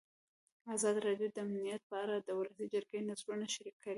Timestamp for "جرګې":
2.73-2.99